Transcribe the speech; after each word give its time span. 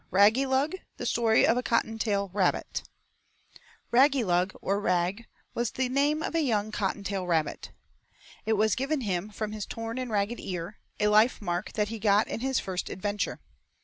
RAGGYLUG, 0.09 0.81
The 0.97 1.05
Story 1.05 1.45
of 1.45 1.57
a 1.57 1.61
Cottontail 1.61 2.31
Rabbit 2.33 2.81
RAGGYLUG, 3.91 4.55
or 4.59 4.79
Rag, 4.79 5.27
was 5.53 5.69
the 5.69 5.89
name 5.89 6.23
of 6.23 6.33
a 6.33 6.41
young 6.41 6.71
cottontail 6.71 7.27
rabbit. 7.27 7.69
It 8.43 8.53
was 8.53 8.73
given 8.73 9.01
him 9.01 9.29
from 9.29 9.51
his 9.51 9.67
torn 9.67 9.99
and 9.99 10.09
ragged 10.09 10.39
ear, 10.39 10.79
a 10.99 11.05
life 11.07 11.39
mark 11.39 11.73
that 11.73 11.89
he 11.89 11.99
got 11.99 12.27
in 12.27 12.39
his 12.39 12.59
first 12.59 12.89
adventure. 12.89 13.41